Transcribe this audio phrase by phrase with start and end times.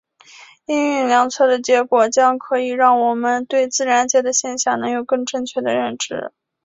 [0.65, 6.31] 应用量测的结果将可以让我们对自然界的现象能有更正确的认知。